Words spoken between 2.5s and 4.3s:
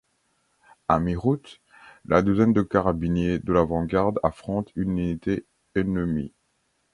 de carabiniers de l'avant-garde